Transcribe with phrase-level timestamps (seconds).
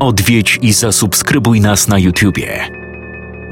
[0.00, 2.68] Odwiedź i zasubskrybuj nas na YouTubie.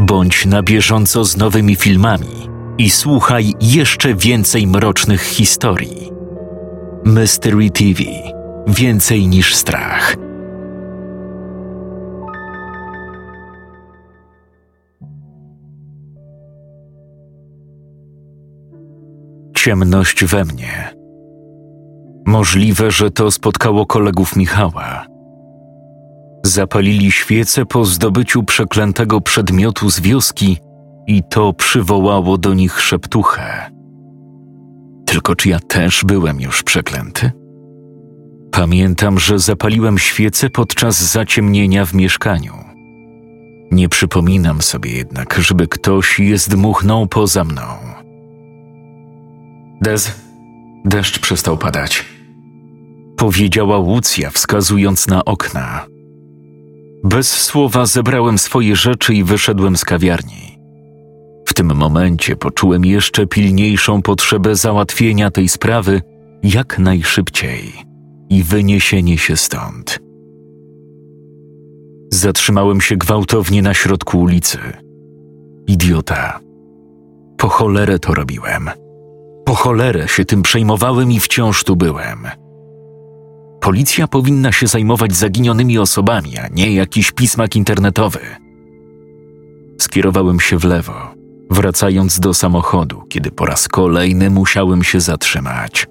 [0.01, 2.49] Bądź na bieżąco z nowymi filmami
[2.79, 6.11] i słuchaj jeszcze więcej mrocznych historii.
[7.05, 8.03] Mystery TV
[8.67, 10.17] Więcej niż strach.
[19.57, 20.95] Ciemność we mnie.
[22.27, 25.16] Możliwe, że to spotkało kolegów Michała.
[26.47, 30.59] Zapalili świece po zdobyciu przeklętego przedmiotu z wioski
[31.07, 33.71] i to przywołało do nich szeptuchę.
[35.07, 37.31] Tylko czy ja też byłem już przeklęty?
[38.53, 42.55] Pamiętam, że zapaliłem świecę podczas zaciemnienia w mieszkaniu.
[43.71, 47.63] Nie przypominam sobie jednak, żeby ktoś je zdmuchnął poza mną.
[49.83, 50.21] Dez,
[50.85, 52.05] deszcz przestał padać.
[53.17, 55.96] Powiedziała Łucja, wskazując na okna.
[57.09, 60.59] Bez słowa zebrałem swoje rzeczy i wyszedłem z kawiarni.
[61.49, 66.03] W tym momencie poczułem jeszcze pilniejszą potrzebę załatwienia tej sprawy
[66.43, 67.73] jak najszybciej
[68.31, 69.99] i wyniesienie się stąd.
[72.13, 74.59] Zatrzymałem się gwałtownie na środku ulicy.
[75.67, 76.41] Idiota.
[77.37, 78.71] Po cholerę to robiłem.
[79.45, 82.19] Po cholerę się tym przejmowałem i wciąż tu byłem.
[83.67, 88.21] Policja powinna się zajmować zaginionymi osobami, a nie jakiś pismak internetowy.
[89.81, 91.15] Skierowałem się w lewo,
[91.51, 95.87] wracając do samochodu, kiedy po raz kolejny musiałem się zatrzymać.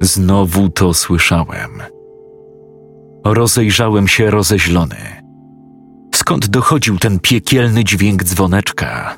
[0.00, 1.70] Znowu to słyszałem.
[3.24, 5.22] Rozejrzałem się rozeźlony.
[6.14, 9.16] Skąd dochodził ten piekielny dźwięk dzwoneczka?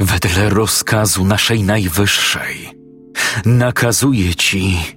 [0.00, 2.56] Wedle rozkazu naszej najwyższej,
[3.44, 4.95] nakazuję ci.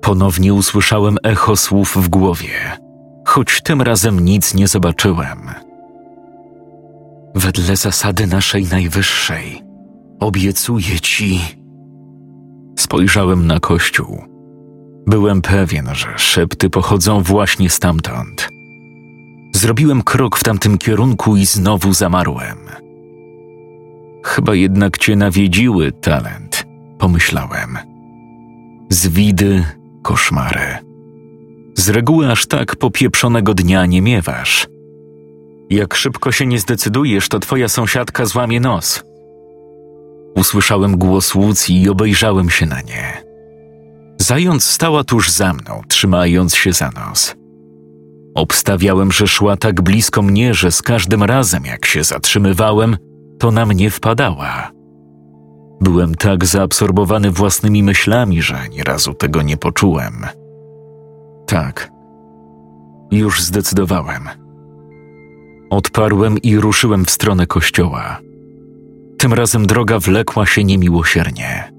[0.00, 2.78] Ponownie usłyszałem echo słów w głowie,
[3.26, 5.50] choć tym razem nic nie zobaczyłem.
[7.34, 9.62] Wedle zasady naszej najwyższej,
[10.20, 11.40] obiecuję ci.
[12.78, 14.24] Spojrzałem na kościół.
[15.06, 18.48] Byłem pewien, że szepty pochodzą właśnie stamtąd.
[19.54, 22.58] Zrobiłem krok w tamtym kierunku i znowu zamarłem.
[24.24, 26.66] Chyba jednak cię nawiedziły, talent,
[26.98, 27.78] pomyślałem.
[28.90, 29.64] Zwidy,
[30.10, 30.78] koszmary.
[31.74, 34.66] Z reguły aż tak popieprzonego dnia nie miewasz.
[35.70, 39.04] Jak szybko się nie zdecydujesz, to twoja sąsiadka złamie nos.
[40.36, 43.24] Usłyszałem głos Łucji i obejrzałem się na nie.
[44.20, 47.34] Zając stała tuż za mną, trzymając się za nos.
[48.34, 52.96] Obstawiałem, że szła tak blisko mnie, że z każdym razem, jak się zatrzymywałem,
[53.38, 54.79] to na mnie wpadała.
[55.80, 60.26] Byłem tak zaabsorbowany własnymi myślami, że ani razu tego nie poczułem.
[61.46, 61.90] Tak,
[63.10, 64.28] już zdecydowałem.
[65.70, 68.18] Odparłem i ruszyłem w stronę kościoła.
[69.18, 71.72] Tym razem droga wlekła się niemiłosiernie.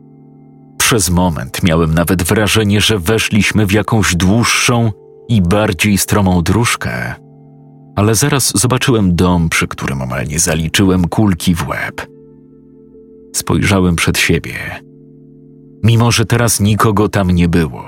[0.78, 4.92] Przez moment miałem nawet wrażenie, że weszliśmy w jakąś dłuższą
[5.30, 7.16] i bardziej stromą dróżkę,
[7.96, 12.08] ale zaraz zobaczyłem dom, przy którym omal nie zaliczyłem kulki w łeb.
[13.34, 14.54] Spojrzałem przed siebie.
[15.84, 17.84] Mimo, że teraz nikogo tam nie było,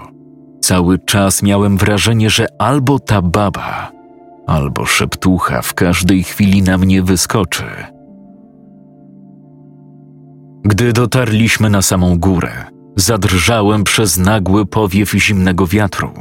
[0.62, 3.92] cały czas miałem wrażenie, że albo ta baba,
[4.48, 7.64] albo szeptucha w każdej chwili na mnie wyskoczy.
[10.66, 12.52] Gdy dotarliśmy na samą górę,
[12.96, 16.12] zadrżałem przez nagły powiew zimnego wiatru.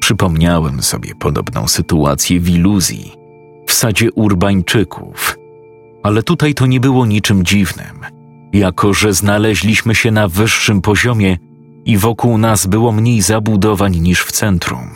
[0.00, 3.12] Przypomniałem sobie podobną sytuację w iluzji,
[3.66, 5.38] w sadzie urbańczyków,
[6.02, 8.00] ale tutaj to nie było niczym dziwnym,
[8.52, 11.36] jako że znaleźliśmy się na wyższym poziomie
[11.84, 14.88] i wokół nas było mniej zabudowań niż w centrum.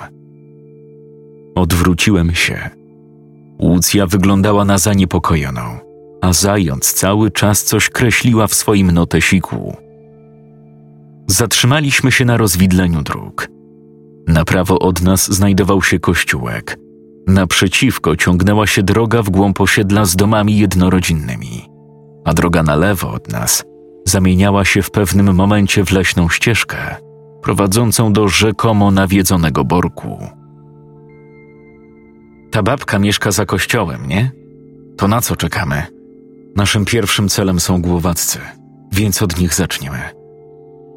[1.54, 2.70] Odwróciłem się.
[3.60, 5.62] Łucja wyglądała na zaniepokojoną,
[6.20, 9.76] a zając cały czas coś kreśliła w swoim notesiku.
[11.26, 13.48] Zatrzymaliśmy się na rozwidleniu dróg.
[14.28, 16.81] Na prawo od nas znajdował się kościółek.
[17.26, 21.68] Naprzeciwko ciągnęła się droga w głąb osiedla z domami jednorodzinnymi,
[22.24, 23.64] a droga na lewo od nas
[24.04, 26.96] zamieniała się w pewnym momencie w leśną ścieżkę
[27.42, 30.18] prowadzącą do rzekomo nawiedzonego borku.
[32.50, 34.30] Ta babka mieszka za kościołem, nie?
[34.96, 35.82] To na co czekamy?
[36.56, 38.38] Naszym pierwszym celem są głowaccy,
[38.92, 39.98] więc od nich zaczniemy.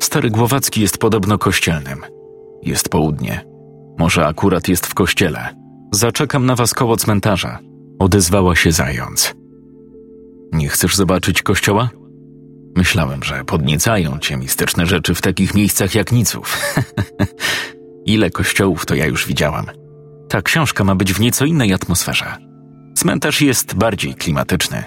[0.01, 2.01] Stary Głowacki jest podobno kościelnym.
[2.63, 3.45] Jest południe.
[3.99, 5.64] Może akurat jest w kościele.
[5.91, 7.59] Zaczekam na was koło cmentarza.
[7.99, 9.35] Odezwała się zając.
[10.51, 11.89] Nie chcesz zobaczyć kościoła?
[12.75, 16.57] Myślałem, że podniecają cię mistyczne rzeczy w takich miejscach jak Niców.
[18.05, 19.65] Ile kościołów to ja już widziałam.
[20.29, 22.25] Ta książka ma być w nieco innej atmosferze.
[22.97, 24.83] Cmentarz jest bardziej klimatyczny.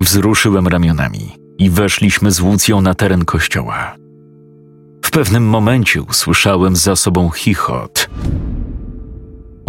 [0.00, 3.96] Wzruszyłem ramionami i weszliśmy z Łucją na teren kościoła.
[5.04, 8.10] W pewnym momencie usłyszałem za sobą chichot.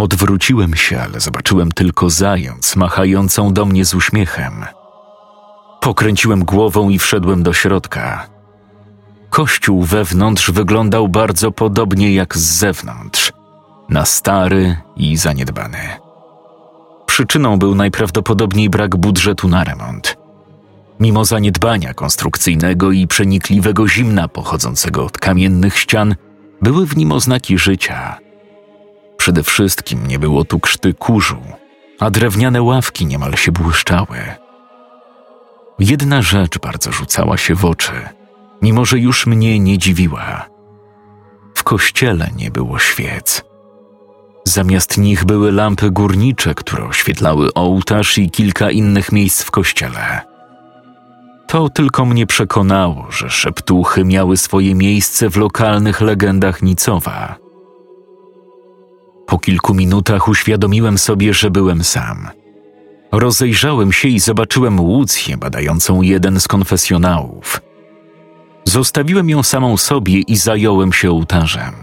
[0.02, 4.66] Odwróciłem się, ale zobaczyłem tylko zając machającą do mnie z uśmiechem.
[5.82, 8.28] Pokręciłem głową i wszedłem do środka.
[9.30, 13.34] Kościół wewnątrz wyglądał bardzo podobnie jak z zewnątrz
[13.90, 15.78] na stary i zaniedbany.
[17.06, 20.18] Przyczyną był najprawdopodobniej brak budżetu na remont.
[21.00, 26.16] Mimo zaniedbania konstrukcyjnego i przenikliwego zimna pochodzącego od kamiennych ścian,
[26.62, 28.31] były w nim oznaki życia.
[29.22, 31.42] Przede wszystkim nie było tu krzty kurzu,
[32.00, 34.18] a drewniane ławki niemal się błyszczały.
[35.80, 37.92] Jedna rzecz bardzo rzucała się w oczy,
[38.62, 40.46] mimo że już mnie nie dziwiła.
[41.56, 43.44] W kościele nie było świec.
[44.44, 50.22] Zamiast nich były lampy górnicze, które oświetlały ołtarz i kilka innych miejsc w kościele.
[51.48, 57.51] To tylko mnie przekonało, że szeptuchy miały swoje miejsce w lokalnych legendach Nicowa.
[59.26, 62.30] Po kilku minutach uświadomiłem sobie, że byłem sam.
[63.12, 67.62] Rozejrzałem się i zobaczyłem Łucję badającą jeden z konfesjonałów.
[68.66, 71.74] Zostawiłem ją samą sobie i zająłem się ołtarzem.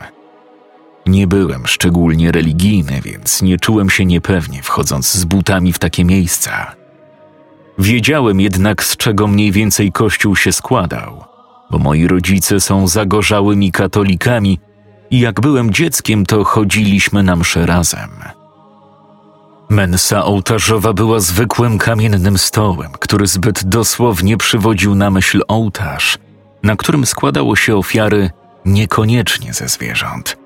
[1.07, 6.75] Nie byłem szczególnie religijny, więc nie czułem się niepewnie wchodząc z butami w takie miejsca.
[7.79, 11.25] Wiedziałem jednak, z czego mniej więcej kościół się składał,
[11.71, 14.59] bo moi rodzice są zagorzałymi katolikami
[15.11, 18.11] i jak byłem dzieckiem, to chodziliśmy na msze razem.
[19.69, 26.19] Mensa ołtarzowa była zwykłym kamiennym stołem, który zbyt dosłownie przywodził na myśl ołtarz,
[26.63, 28.31] na którym składało się ofiary
[28.65, 30.37] niekoniecznie ze zwierząt.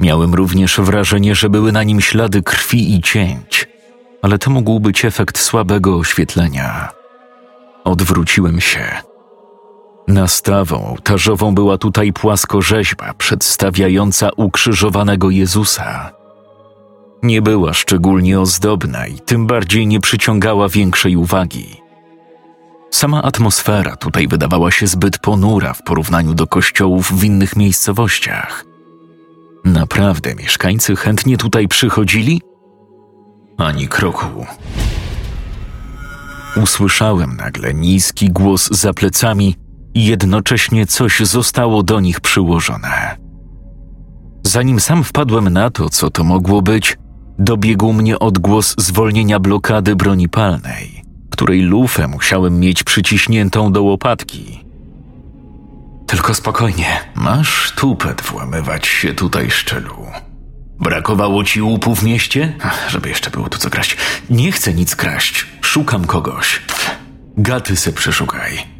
[0.00, 3.68] Miałem również wrażenie, że były na nim ślady krwi i cięć,
[4.22, 6.88] ale to mógł być efekt słabego oświetlenia.
[7.84, 9.15] Odwróciłem się.
[10.08, 16.10] Nastawą ołtarzową była tutaj płaskorzeźba przedstawiająca ukrzyżowanego Jezusa.
[17.22, 21.76] Nie była szczególnie ozdobna i tym bardziej nie przyciągała większej uwagi.
[22.90, 28.64] Sama atmosfera tutaj wydawała się zbyt ponura w porównaniu do kościołów w innych miejscowościach.
[29.64, 32.42] Naprawdę mieszkańcy chętnie tutaj przychodzili?
[33.58, 34.46] Ani kroku.
[36.62, 39.56] Usłyszałem nagle niski głos za plecami
[39.96, 43.16] i jednocześnie coś zostało do nich przyłożone.
[44.42, 46.98] Zanim sam wpadłem na to, co to mogło być,
[47.38, 54.64] dobiegł mnie odgłos zwolnienia blokady broni palnej, której lufę musiałem mieć przyciśniętą do łopatki.
[56.06, 60.06] Tylko spokojnie, masz tupet włamywać się tutaj szczelu.
[60.80, 62.52] Brakowało ci łupu w mieście?
[62.62, 63.96] Ach, żeby jeszcze było tu co kraść.
[64.30, 66.62] Nie chcę nic kraść, szukam kogoś.
[67.36, 68.75] Gaty se przeszukaj.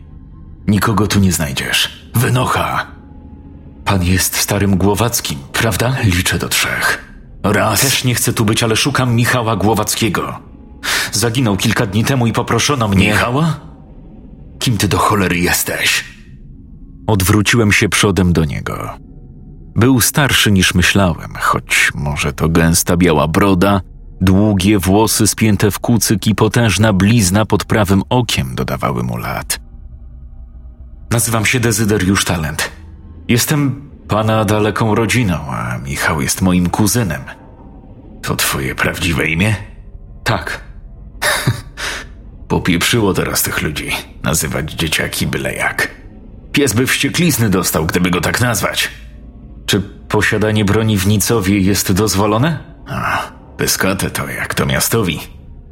[0.68, 2.10] Nikogo tu nie znajdziesz.
[2.14, 2.86] Wynocha.
[3.84, 5.96] Pan jest starym Głowackim, prawda?
[6.04, 7.04] Liczę do trzech.
[7.42, 7.80] Raz.
[7.80, 10.38] Też nie chcę tu być, ale szukam Michała Głowackiego.
[11.12, 13.06] Zaginął kilka dni temu i poproszono mnie.
[13.06, 13.60] Michała?
[14.58, 16.04] Kim ty do cholery jesteś?
[17.06, 18.90] Odwróciłem się przodem do niego.
[19.76, 23.80] Był starszy niż myślałem, choć może to gęsta biała broda,
[24.20, 29.65] długie włosy spięte w kucyk i potężna blizna pod prawym okiem dodawały mu lat.
[31.10, 32.70] Nazywam się Dezyderiusz Talent.
[33.28, 37.22] Jestem pana daleką rodziną, a Michał jest moim kuzynem.
[38.22, 39.54] To twoje prawdziwe imię?
[40.24, 40.60] Tak.
[42.48, 43.90] Popieprzyło teraz tych ludzi.
[44.22, 45.90] Nazywać dzieciaki byle jak.
[46.52, 48.90] Pies by wścieklizny dostał, gdyby go tak nazwać.
[49.66, 52.58] Czy posiadanie broni w Nicowie jest dozwolone?
[52.88, 55.20] A, pyskate to jak to miastowi.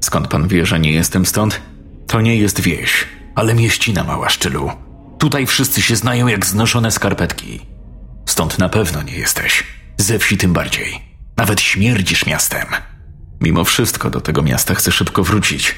[0.01, 1.61] Skąd pan wie, że nie jestem stąd?
[2.07, 4.71] To nie jest wieś, ale mieścina mała szczylu.
[5.19, 7.61] Tutaj wszyscy się znają jak znoszone skarpetki.
[8.27, 9.65] Stąd na pewno nie jesteś.
[9.99, 11.03] Ze wsi tym bardziej.
[11.37, 12.67] Nawet śmierdzisz miastem.
[13.41, 15.75] Mimo wszystko do tego miasta chcę szybko wrócić.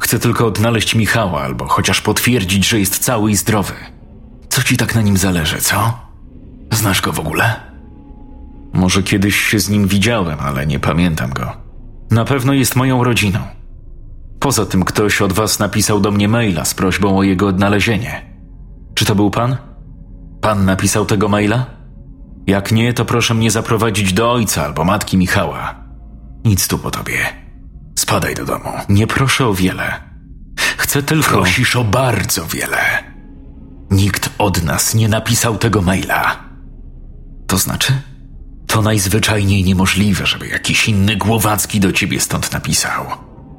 [0.00, 3.74] Chcę tylko odnaleźć Michała albo chociaż potwierdzić, że jest cały i zdrowy.
[4.48, 5.98] Co ci tak na nim zależy, co?
[6.72, 7.60] Znasz go w ogóle?
[8.72, 11.52] Może kiedyś się z nim widziałem, ale nie pamiętam go.
[12.10, 13.40] Na pewno jest moją rodziną.
[14.40, 18.29] Poza tym ktoś od was napisał do mnie maila z prośbą o jego odnalezienie.
[18.94, 19.56] Czy to był pan?
[20.40, 21.66] Pan napisał tego maila?
[22.46, 25.74] Jak nie, to proszę mnie zaprowadzić do ojca albo matki Michała.
[26.44, 27.18] Nic tu po tobie.
[27.98, 28.70] Spadaj do domu.
[28.88, 30.00] Nie proszę o wiele.
[30.76, 31.30] Chcę tylko.
[31.30, 33.04] Prosisz o bardzo wiele.
[33.90, 36.36] Nikt od nas nie napisał tego maila.
[37.46, 37.92] To znaczy?
[38.66, 43.06] To najzwyczajniej niemożliwe, żeby jakiś inny Głowacki do ciebie stąd napisał.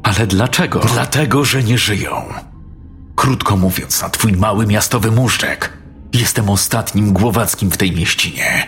[0.03, 0.79] Ale dlaczego?
[0.79, 2.33] Dlatego, że nie żyją.
[3.22, 5.78] Krótko mówiąc, na twój mały miastowy muszczek.
[6.13, 8.68] Jestem ostatnim Głowackim w tej mieścinie.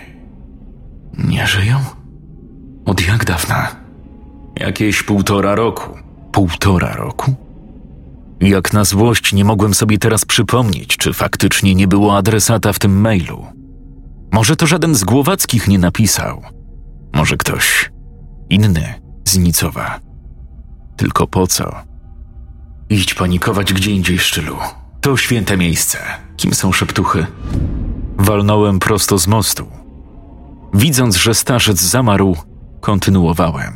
[1.18, 1.80] Nie żyją?
[2.86, 3.76] Od jak dawna?
[4.60, 5.98] Jakieś półtora roku.
[6.32, 7.36] Półtora roku?
[8.40, 13.02] Jak na złość nie mogłem sobie teraz przypomnieć, czy faktycznie nie było adresata w tym
[13.02, 13.46] mailu.
[14.32, 16.42] Może to żaden z Głowackich nie napisał.
[17.14, 17.92] Może ktoś
[18.50, 18.94] inny
[19.26, 20.00] z Nicowa.
[20.98, 21.93] Tylko po co?
[22.90, 24.58] Idź panikować gdzie indziej, Szczylu.
[25.02, 25.98] To święte miejsce.
[26.38, 27.26] Kim są szeptuchy?
[28.18, 29.68] Walnąłem prosto z mostu.
[30.74, 32.38] Widząc, że starzec zamarł,
[32.82, 33.74] kontynuowałem.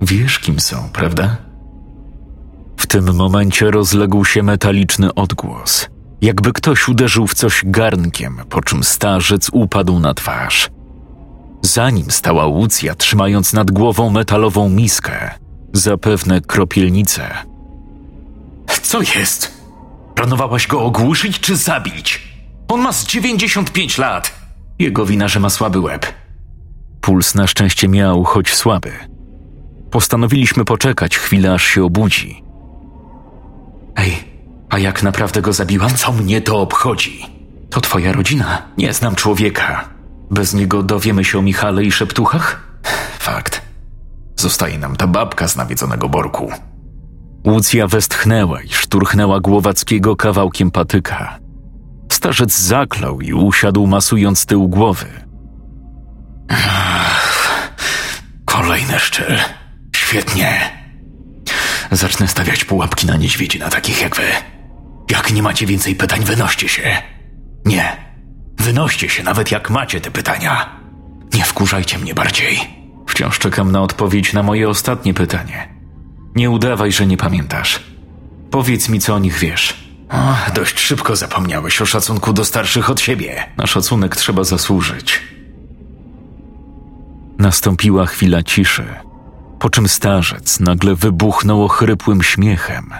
[0.00, 1.36] Wiesz, kim są, prawda?
[2.76, 5.88] W tym momencie rozległ się metaliczny odgłos,
[6.20, 10.70] jakby ktoś uderzył w coś garnkiem, po czym starzec upadł na twarz.
[11.62, 15.30] Za nim stała Łucja, trzymając nad głową metalową miskę,
[15.72, 17.51] zapewne kropielnicę.
[18.82, 19.62] Co jest?
[20.14, 22.22] Planowałaś go ogłuszyć czy zabić?
[22.68, 24.34] On ma z 95 lat.
[24.78, 26.06] Jego wina, że ma słaby łeb.
[27.00, 28.92] Puls na szczęście miał, choć słaby.
[29.90, 32.42] Postanowiliśmy poczekać chwilę, aż się obudzi.
[33.96, 34.24] Ej,
[34.70, 35.94] a jak naprawdę go zabiłam?
[35.94, 37.26] Co mnie to obchodzi?
[37.70, 38.62] To twoja rodzina.
[38.78, 39.88] Nie znam człowieka.
[40.30, 42.78] Bez niego dowiemy się o Michale i szeptuchach?
[43.18, 43.62] Fakt.
[44.36, 46.52] Zostaje nam ta babka z nawiedzonego borku.
[47.46, 51.38] Łucja westchnęła i szturchnęła Głowackiego kawałkiem patyka.
[52.12, 55.06] Starzec zaklął i usiadł masując tył głowy.
[56.48, 57.72] Ach,
[58.44, 59.38] kolejny szczyl.
[59.96, 60.60] Świetnie.
[61.90, 64.22] Zacznę stawiać pułapki na niedźwiedzi na takich jak wy.
[65.10, 67.02] Jak nie macie więcej pytań, wynoście się.
[67.64, 67.96] Nie.
[68.58, 70.80] Wynoście się, nawet jak macie te pytania.
[71.34, 72.58] Nie wkurzajcie mnie bardziej.
[73.08, 75.81] Wciąż czekam na odpowiedź na moje ostatnie pytanie.
[76.34, 77.80] Nie udawaj, że nie pamiętasz.
[78.50, 79.92] Powiedz mi, co o nich wiesz.
[80.10, 83.44] O, dość szybko zapomniałeś o szacunku do starszych od siebie.
[83.56, 85.20] Na szacunek trzeba zasłużyć.
[87.38, 88.84] Nastąpiła chwila ciszy,
[89.58, 92.90] po czym starzec nagle wybuchnął ochrypłym śmiechem.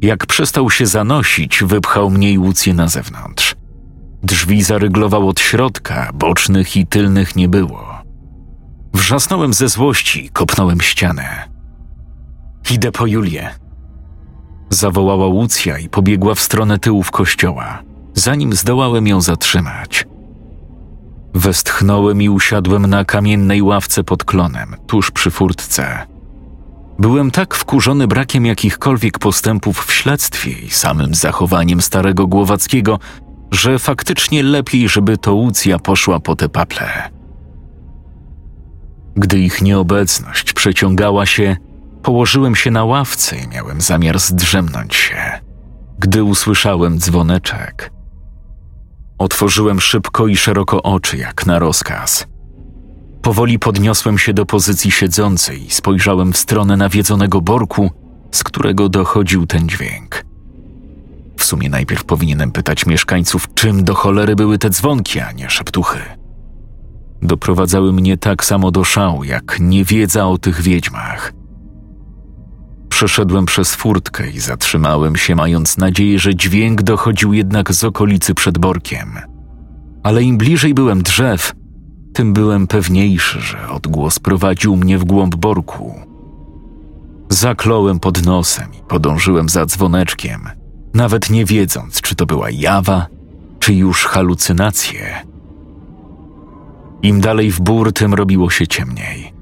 [0.00, 3.54] Jak przestał się zanosić, wypchał mnie i Łucję na zewnątrz.
[4.22, 8.02] Drzwi zaryglował od środka, bocznych i tylnych nie było.
[8.94, 11.53] Wrzasnąłem ze złości, kopnąłem ścianę.
[12.70, 13.50] Idę po Julię.
[14.70, 17.82] Zawołała Łucja i pobiegła w stronę tyłów kościoła,
[18.14, 20.06] zanim zdołałem ją zatrzymać.
[21.34, 26.06] Westchnąłem i usiadłem na kamiennej ławce pod klonem, tuż przy furtce.
[26.98, 32.98] Byłem tak wkurzony brakiem jakichkolwiek postępów w śledztwie i samym zachowaniem starego Głowackiego,
[33.50, 37.10] że faktycznie lepiej, żeby to Łucja poszła po te paple.
[39.16, 41.56] Gdy ich nieobecność przeciągała się,
[42.04, 45.16] położyłem się na ławce i miałem zamiar zdrzemnąć się,
[45.98, 47.90] gdy usłyszałem dzwoneczek.
[49.18, 52.26] Otworzyłem szybko i szeroko oczy, jak na rozkaz.
[53.22, 57.90] Powoli podniosłem się do pozycji siedzącej i spojrzałem w stronę nawiedzonego borku,
[58.30, 60.24] z którego dochodził ten dźwięk.
[61.36, 65.98] W sumie najpierw powinienem pytać mieszkańców, czym do cholery były te dzwonki, a nie szeptuchy.
[67.22, 71.43] Doprowadzały mnie tak samo do szału, jak niewiedza o tych wiedźmach.
[72.94, 78.58] Przeszedłem przez furtkę i zatrzymałem się, mając nadzieję, że dźwięk dochodził jednak z okolicy przed
[78.58, 79.18] borkiem.
[80.02, 81.52] Ale im bliżej byłem drzew,
[82.12, 85.94] tym byłem pewniejszy, że odgłos prowadził mnie w głąb borku.
[87.30, 90.40] Zakląłem pod nosem i podążyłem za dzwoneczkiem,
[90.94, 93.06] nawet nie wiedząc, czy to była jawa,
[93.58, 95.26] czy już halucynacje.
[97.02, 99.32] Im dalej w bór, tym robiło się ciemniej.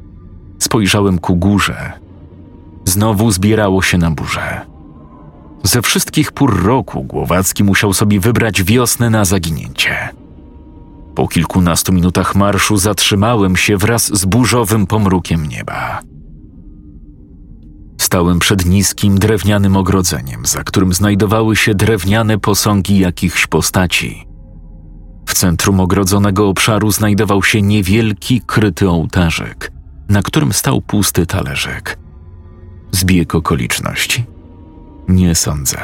[0.59, 2.02] Spojrzałem ku górze.
[2.92, 4.61] Znowu zbierało się na burzę.
[5.62, 10.08] Ze wszystkich pór roku Głowacki musiał sobie wybrać wiosnę na zaginięcie.
[11.14, 16.00] Po kilkunastu minutach marszu zatrzymałem się wraz z burzowym pomrukiem nieba.
[18.00, 24.26] Stałem przed niskim drewnianym ogrodzeniem, za którym znajdowały się drewniane posągi jakichś postaci.
[25.26, 29.72] W centrum ogrodzonego obszaru znajdował się niewielki, kryty ołtarzyk,
[30.08, 32.01] na którym stał pusty talerzyk.
[32.92, 34.25] Zbieg okoliczności?
[35.08, 35.78] Nie sądzę.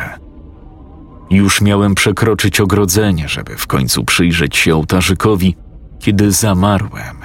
[1.31, 5.57] Już miałem przekroczyć ogrodzenie, żeby w końcu przyjrzeć się ołtarzykowi,
[5.99, 7.17] kiedy zamarłem,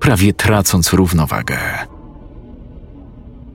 [0.00, 1.58] prawie tracąc równowagę.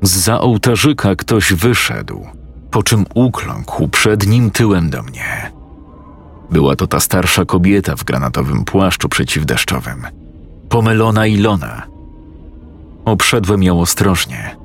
[0.02, 2.26] Za ołtarzyka ktoś wyszedł,
[2.72, 5.52] po czym ukląkł przednim tyłem do mnie.
[6.52, 10.08] Była to ta starsza kobieta w granatowym płaszczu przeciwdeszczowym.
[10.70, 11.84] Pomylona Ilona.
[13.06, 14.65] Obszedłem ją ostrożnie.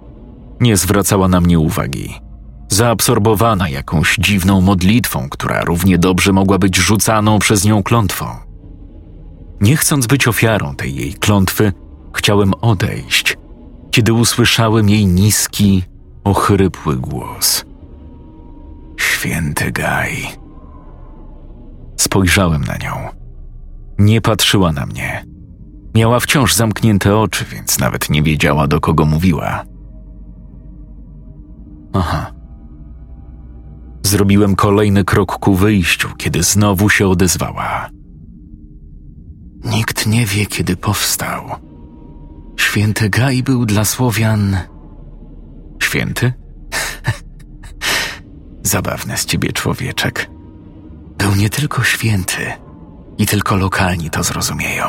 [0.61, 2.14] Nie zwracała na mnie uwagi.
[2.69, 8.26] Zaabsorbowana jakąś dziwną modlitwą, która równie dobrze mogła być rzucaną przez nią klątwą.
[9.61, 11.73] Nie chcąc być ofiarą tej jej klątwy,
[12.14, 13.38] chciałem odejść,
[13.90, 15.83] kiedy usłyszałem jej niski,
[16.25, 17.64] ochrypły głos.
[18.97, 20.17] Święty Gaj.
[21.97, 23.09] Spojrzałem na nią.
[23.99, 25.25] Nie patrzyła na mnie.
[25.95, 29.64] Miała wciąż zamknięte oczy, więc nawet nie wiedziała, do kogo mówiła.
[32.00, 32.33] Aha.
[34.02, 37.90] Zrobiłem kolejny krok ku wyjściu, kiedy znowu się odezwała.
[39.64, 41.50] Nikt nie wie, kiedy powstał.
[42.57, 44.57] Święty Gaj był dla Słowian.
[45.83, 46.33] Święty?
[48.73, 50.30] Zabawny z ciebie człowieczek.
[51.19, 52.42] Był nie tylko święty,
[53.19, 54.85] i tylko lokalni to zrozumieją.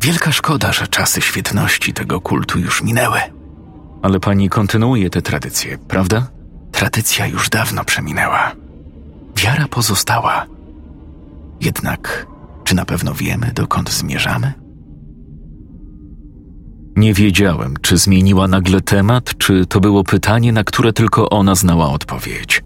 [0.00, 3.20] Wielka szkoda, że czasy świetności tego kultu już minęły.
[4.02, 6.26] Ale pani kontynuuje tę tradycję, prawda?
[6.72, 8.52] Tradycja już dawno przeminęła.
[9.36, 10.46] Wiara pozostała.
[11.60, 12.26] Jednak,
[12.64, 14.52] czy na pewno wiemy, dokąd zmierzamy?
[16.96, 21.90] Nie wiedziałem, czy zmieniła nagle temat, czy to było pytanie, na które tylko ona znała
[21.90, 22.62] odpowiedź.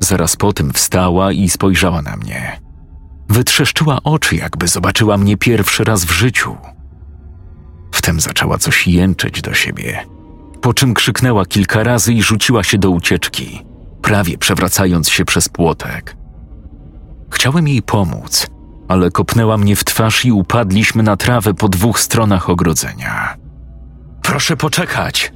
[0.00, 2.60] Zaraz po tym wstała i spojrzała na mnie.
[3.28, 6.56] Wytrzeszczyła oczy, jakby zobaczyła mnie pierwszy raz w życiu.
[7.92, 10.06] Wtem zaczęła coś jęczeć do siebie,
[10.60, 13.64] po czym krzyknęła kilka razy i rzuciła się do ucieczki,
[14.02, 16.16] prawie przewracając się przez płotek.
[17.30, 18.46] Chciałem jej pomóc,
[18.88, 23.36] ale kopnęła mnie w twarz i upadliśmy na trawę po dwóch stronach ogrodzenia.
[24.22, 25.32] Proszę poczekać!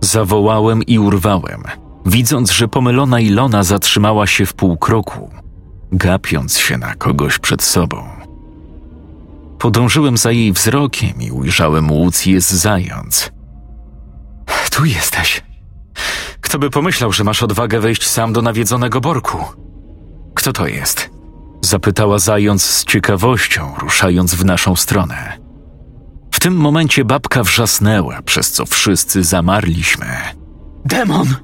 [0.00, 1.62] Zawołałem i urwałem,
[2.06, 5.30] widząc, że pomylona Ilona zatrzymała się w pół kroku,
[5.92, 8.04] gapiąc się na kogoś przed sobą.
[9.58, 13.37] Podążyłem za jej wzrokiem i ujrzałem Łucję z zając.
[14.70, 15.42] Tu jesteś.
[16.40, 19.44] Kto by pomyślał, że masz odwagę wejść sam do nawiedzonego borku?
[20.34, 21.10] Kto to jest?
[21.62, 25.38] Zapytała zając z ciekawością, ruszając w naszą stronę.
[26.32, 30.06] W tym momencie babka wrzasnęła, przez co wszyscy zamarliśmy.
[30.84, 31.36] Demon!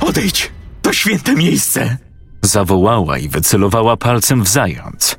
[0.00, 0.50] Odejdź!
[0.82, 1.96] To święte miejsce!
[2.42, 5.16] Zawołała i wycelowała palcem w zając.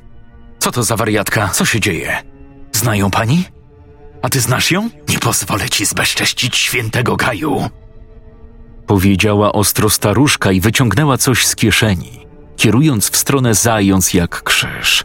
[0.58, 1.48] Co to za wariatka?
[1.48, 2.22] Co się dzieje?
[2.72, 3.44] Znają pani?
[4.22, 4.90] A ty znasz ją?
[5.08, 7.68] Nie pozwolę ci zbezcześcić świętego Gaju!
[8.86, 15.04] Powiedziała ostro staruszka i wyciągnęła coś z kieszeni, kierując w stronę zając jak krzyż.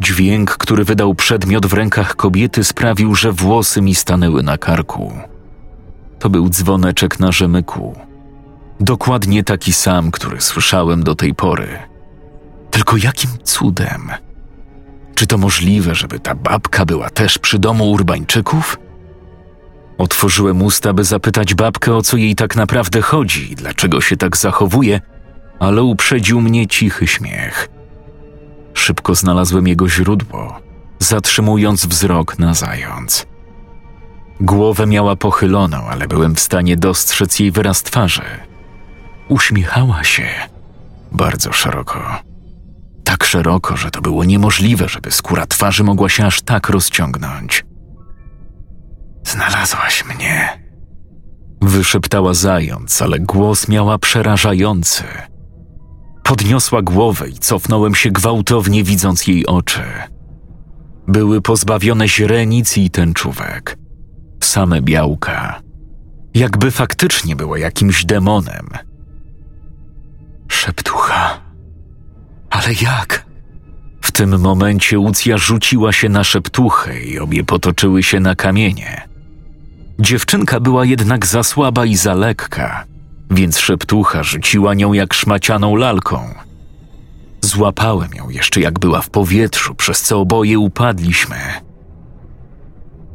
[0.00, 5.12] Dźwięk, który wydał przedmiot w rękach kobiety, sprawił, że włosy mi stanęły na karku.
[6.18, 7.94] To był dzwoneczek na rzemyku.
[8.80, 11.78] Dokładnie taki sam, który słyszałem do tej pory.
[12.70, 14.10] Tylko jakim cudem?
[15.20, 18.78] Czy to możliwe, żeby ta babka była też przy domu Urbańczyków?
[19.98, 24.36] Otworzyłem usta, by zapytać babkę, o co jej tak naprawdę chodzi i dlaczego się tak
[24.36, 25.00] zachowuje,
[25.58, 27.68] ale uprzedził mnie cichy śmiech.
[28.74, 30.60] Szybko znalazłem jego źródło,
[30.98, 33.26] zatrzymując wzrok na zając.
[34.40, 38.24] Głowę miała pochyloną, ale byłem w stanie dostrzec jej wyraz twarzy.
[39.28, 40.28] Uśmiechała się
[41.12, 42.29] bardzo szeroko.
[43.10, 47.64] Tak szeroko, że to było niemożliwe, żeby skóra twarzy mogła się aż tak rozciągnąć.
[49.26, 50.62] Znalazłaś mnie.
[51.62, 55.04] Wyszeptała zając, ale głos miała przerażający.
[56.22, 59.82] Podniosła głowę i cofnąłem się gwałtownie, widząc jej oczy.
[61.08, 63.78] Były pozbawione źrenic i tęczówek.
[64.42, 65.60] Same białka.
[66.34, 68.68] Jakby faktycznie była jakimś demonem.
[70.48, 71.09] Szeptucha.
[72.60, 73.26] Ale jak?
[74.00, 79.08] W tym momencie Łucja rzuciła się na szeptuchę i obie potoczyły się na kamienie.
[79.98, 82.84] Dziewczynka była jednak za słaba i za lekka,
[83.30, 86.34] więc szeptucha rzuciła nią jak szmacianą lalką.
[87.40, 91.36] Złapałem ją jeszcze jak była w powietrzu, przez co oboje upadliśmy.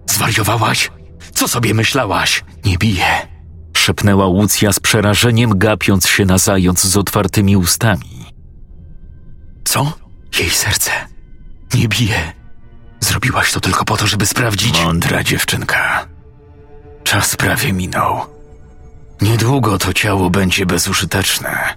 [0.08, 0.92] Zwariowałaś?
[1.34, 2.44] Co sobie myślałaś?
[2.66, 3.28] Nie bije!
[3.78, 8.25] Szepnęła Łucja z przerażeniem, gapiąc się na zając z otwartymi ustami.
[9.66, 9.94] Co?
[10.40, 10.92] Jej serce.
[11.74, 12.34] Nie bije.
[13.00, 14.84] Zrobiłaś to tylko po to, żeby sprawdzić.
[14.84, 16.08] Mądra dziewczynka.
[17.04, 18.26] Czas prawie minął.
[19.22, 21.76] Niedługo to ciało będzie bezużyteczne.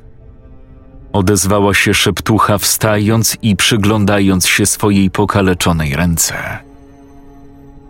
[1.12, 6.59] Odezwała się szeptucha, wstając i przyglądając się swojej pokaleczonej ręce.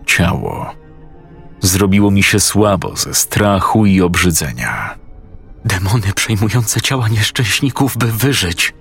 [0.07, 0.75] Ciało.
[1.61, 4.95] Zrobiło mi się słabo ze strachu i obrzydzenia.
[5.65, 8.75] Demony przejmujące ciała nieszczęśników, by wyżyć.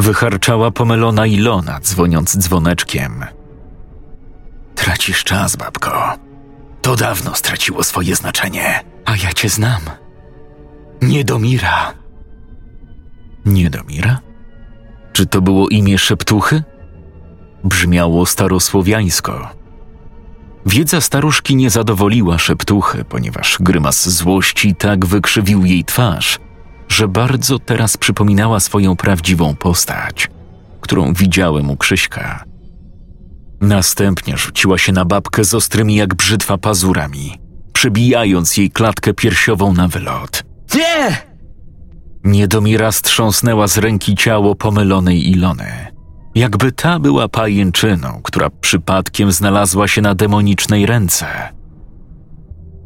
[0.00, 3.24] Wycharczała pomylona Ilona, dzwoniąc dzwoneczkiem.
[4.74, 6.14] Tracisz czas, babko.
[6.82, 9.80] To dawno straciło swoje znaczenie, a ja cię znam.
[11.02, 11.92] Niedomira.
[13.44, 14.20] Niedomira?
[15.12, 16.62] Czy to było imię szeptuchy?
[17.64, 19.48] Brzmiało starosłowiańsko.
[20.66, 26.38] Wiedza staruszki nie zadowoliła szeptuchy, ponieważ grymas złości tak wykrzywił jej twarz,
[26.90, 30.30] że bardzo teraz przypominała swoją prawdziwą postać,
[30.80, 32.44] którą widziałem u Krzyśka.
[33.60, 37.38] Następnie rzuciła się na babkę z ostrymi jak brzytwa pazurami,
[37.72, 40.42] przebijając jej klatkę piersiową na wylot.
[40.74, 41.16] Nie!
[42.24, 45.86] Niedomira strząsnęła z ręki ciało pomylonej Ilony.
[46.34, 51.26] Jakby ta była pajęczyną, która przypadkiem znalazła się na demonicznej ręce.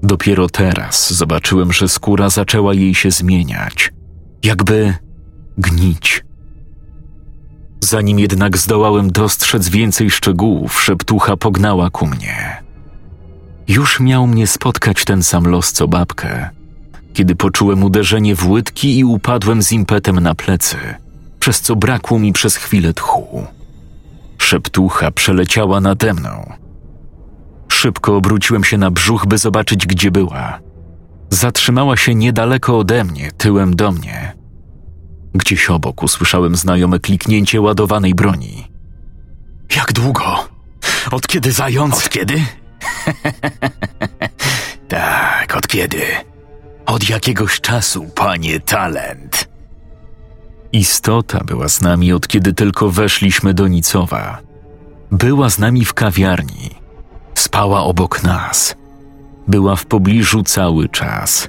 [0.04, 3.92] Dopiero teraz zobaczyłem, że skóra zaczęła jej się zmieniać,
[4.42, 4.94] jakby
[5.58, 6.24] gnić.
[7.80, 12.62] Zanim jednak zdołałem dostrzec więcej szczegółów, szeptucha pognała ku mnie.
[13.68, 16.50] Już miał mnie spotkać ten sam los co babkę,
[17.12, 20.76] kiedy poczułem uderzenie w łydki i upadłem z impetem na plecy,
[21.40, 23.46] przez co brakło mi przez chwilę tchu.
[24.38, 26.63] Szeptucha przeleciała nade mną.
[27.74, 30.60] Szybko obróciłem się na brzuch, by zobaczyć, gdzie była.
[31.30, 34.32] Zatrzymała się niedaleko ode mnie, tyłem do mnie.
[35.34, 38.68] Gdzieś obok usłyszałem znajome kliknięcie ładowanej broni.
[39.76, 40.48] Jak długo?
[41.10, 41.94] Od kiedy zając?
[41.94, 42.34] Od kiedy?
[44.88, 46.02] tak, od kiedy?
[46.86, 49.48] Od jakiegoś czasu, panie talent.
[50.72, 54.38] Istota była z nami od kiedy tylko weszliśmy do Nicowa.
[55.10, 56.83] Była z nami w kawiarni.
[57.34, 58.76] Spała obok nas.
[59.48, 61.48] Była w pobliżu cały czas.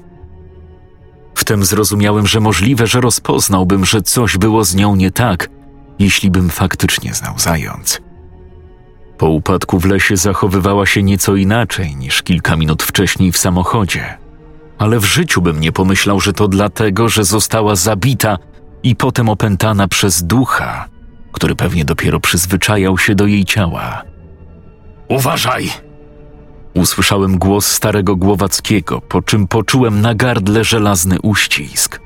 [1.36, 5.50] Wtem zrozumiałem, że możliwe, że rozpoznałbym, że coś było z nią nie tak,
[6.00, 8.02] jeśli bym faktycznie znał zając.
[9.18, 14.18] Po upadku w lesie zachowywała się nieco inaczej niż kilka minut wcześniej w samochodzie,
[14.78, 18.38] ale w życiu bym nie pomyślał, że to dlatego, że została zabita
[18.84, 20.86] i potem opętana przez ducha,
[21.32, 24.02] który pewnie dopiero przyzwyczajał się do jej ciała.
[25.08, 25.70] Uważaj!
[26.74, 32.02] Usłyszałem głos starego Głowackiego, po czym poczułem na gardle żelazny uścisk.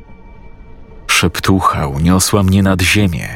[1.07, 3.27] Szeptucha uniosła mnie nad ziemię,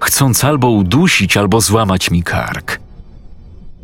[0.00, 2.80] chcąc albo udusić, albo złamać mi kark.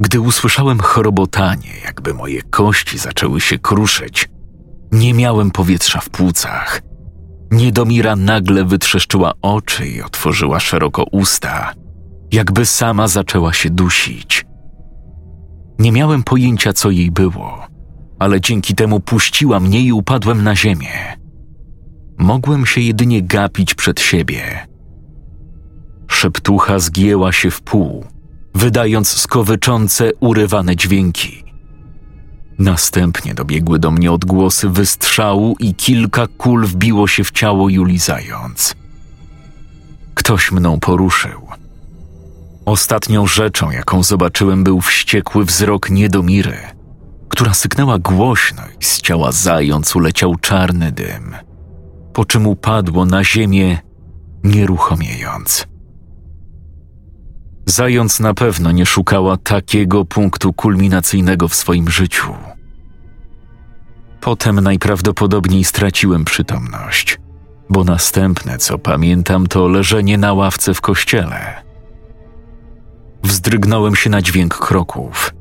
[0.00, 4.28] Gdy usłyszałem chorobotanie, jakby moje kości zaczęły się kruszyć,
[4.92, 6.82] nie miałem powietrza w płucach.
[7.50, 11.72] Niedomira nagle wytrzeszczyła oczy i otworzyła szeroko usta,
[12.32, 14.44] jakby sama zaczęła się dusić.
[15.78, 17.66] Nie miałem pojęcia, co jej było,
[18.18, 21.16] ale dzięki temu puściła mnie i upadłem na ziemię.
[22.18, 24.66] Mogłem się jedynie gapić przed siebie.
[26.08, 28.04] Szeptucha zgięła się w pół,
[28.54, 31.44] wydając skowyczące, urywane dźwięki.
[32.58, 38.74] Następnie dobiegły do mnie odgłosy wystrzału i kilka kul wbiło się w ciało Juli Zając.
[40.14, 41.51] Ktoś mną poruszył.
[42.66, 46.58] Ostatnią rzeczą, jaką zobaczyłem, był wściekły wzrok Niedomiry,
[47.28, 51.34] która syknęła głośno i z ciała zając uleciał czarny dym,
[52.12, 53.78] po czym upadło na ziemię,
[54.44, 55.66] nieruchomiejąc.
[57.66, 62.34] Zając na pewno nie szukała takiego punktu kulminacyjnego w swoim życiu.
[64.20, 67.18] Potem najprawdopodobniej straciłem przytomność,
[67.70, 71.61] bo następne, co pamiętam, to leżenie na ławce w kościele.
[73.22, 75.34] Wzdrygnąłem się na dźwięk kroków.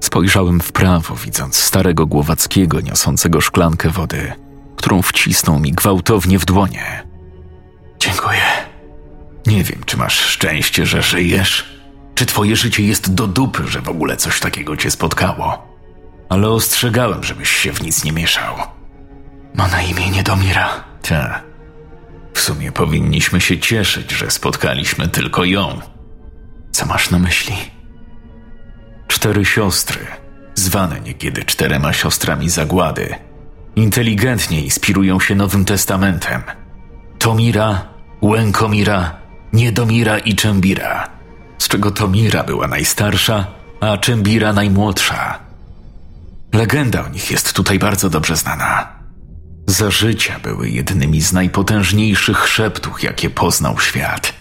[0.00, 4.32] Spojrzałem w prawo, widząc starego Głowackiego niosącego szklankę wody,
[4.76, 7.06] którą wcisnął mi gwałtownie w dłonie.
[7.98, 8.42] Dziękuję.
[9.46, 11.80] Nie wiem, czy masz szczęście, że żyjesz,
[12.14, 15.70] czy twoje życie jest do dupy, że w ogóle coś takiego cię spotkało.
[16.28, 18.54] Ale ostrzegałem, żebyś się w nic nie mieszał.
[19.54, 20.84] Ma na imię Niedomira.
[21.02, 21.42] Ta.
[22.34, 25.80] W sumie powinniśmy się cieszyć, że spotkaliśmy tylko ją.
[26.72, 27.54] Co masz na myśli?
[29.08, 30.06] Cztery siostry,
[30.54, 33.14] zwane niekiedy czterema siostrami zagłady,
[33.76, 36.42] inteligentnie inspirują się Nowym Testamentem.
[37.18, 37.88] Tomira,
[38.22, 39.16] Łękomira,
[39.52, 41.08] Niedomira i Czembira,
[41.58, 43.46] z czego Tomira była najstarsza,
[43.80, 45.38] a Czembira najmłodsza.
[46.52, 48.88] Legenda o nich jest tutaj bardzo dobrze znana.
[49.66, 54.39] Za życia były jednymi z najpotężniejszych szeptuch, jakie poznał świat.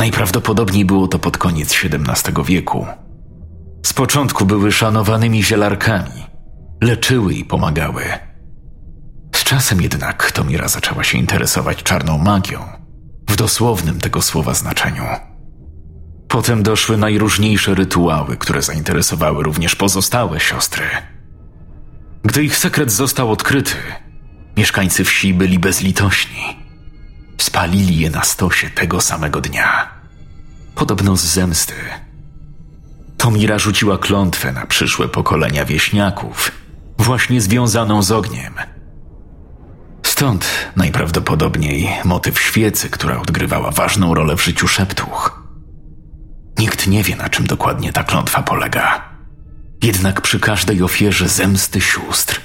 [0.00, 2.86] Najprawdopodobniej było to pod koniec XVII wieku.
[3.86, 6.26] Z początku były szanowanymi zielarkami,
[6.82, 8.04] leczyły i pomagały.
[9.36, 12.58] Z czasem jednak Tomira zaczęła się interesować czarną magią,
[13.28, 15.04] w dosłownym tego słowa znaczeniu.
[16.28, 20.84] Potem doszły najróżniejsze rytuały, które zainteresowały również pozostałe siostry.
[22.24, 23.74] Gdy ich sekret został odkryty,
[24.56, 26.60] mieszkańcy wsi byli bezlitośni.
[27.40, 29.89] Spalili je na stosie tego samego dnia.
[30.80, 31.74] Podobno z zemsty.
[33.16, 36.52] Tomira rzuciła klątwę na przyszłe pokolenia wieśniaków,
[36.98, 38.54] właśnie związaną z ogniem.
[40.02, 45.42] Stąd najprawdopodobniej motyw świecy, która odgrywała ważną rolę w życiu szeptuch.
[46.58, 49.08] Nikt nie wie, na czym dokładnie ta klątwa polega.
[49.82, 52.40] Jednak przy każdej ofierze zemsty sióstr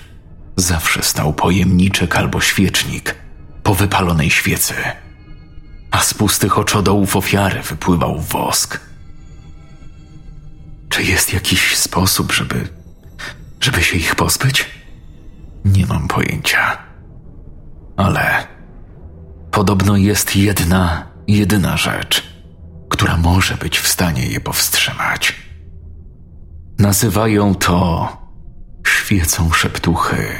[0.55, 3.15] zawsze stał pojemniczek albo świecznik
[3.63, 4.73] po wypalonej świecy,
[5.95, 8.79] a z pustych oczodołów ofiary wypływał wosk.
[10.89, 12.67] Czy jest jakiś sposób, żeby.
[13.61, 14.65] żeby się ich pozbyć?
[15.65, 16.77] Nie mam pojęcia.
[17.97, 18.47] Ale
[19.51, 22.23] podobno jest jedna, jedyna rzecz,
[22.89, 25.35] która może być w stanie je powstrzymać.
[26.79, 28.09] Nazywają to
[28.87, 30.39] świecą szeptuchy.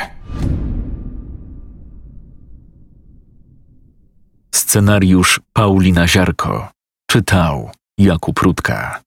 [4.55, 6.69] Scenariusz Paulina Ziarko
[7.11, 9.04] czytał Jakub Rutka.